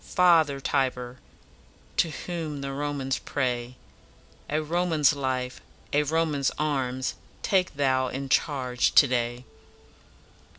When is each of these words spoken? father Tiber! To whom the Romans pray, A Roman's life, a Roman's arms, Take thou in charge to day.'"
father 0.03 0.59
Tiber! 0.59 1.19
To 1.97 2.09
whom 2.09 2.61
the 2.61 2.73
Romans 2.73 3.19
pray, 3.19 3.75
A 4.49 4.59
Roman's 4.59 5.13
life, 5.13 5.61
a 5.93 6.01
Roman's 6.01 6.49
arms, 6.57 7.13
Take 7.43 7.75
thou 7.75 8.07
in 8.07 8.27
charge 8.27 8.95
to 8.95 9.05
day.'" 9.07 9.45